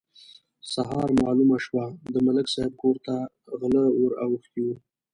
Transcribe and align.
سهار 0.73 1.09
مالومه 1.21 1.57
شوه: 1.65 1.85
د 2.13 2.15
ملک 2.25 2.47
صاحب 2.53 2.73
کور 2.81 2.95
ته 3.05 3.15
غله 3.59 3.83
ور 3.99 4.11
اوښتي 4.23 4.61
وو. 4.63 4.75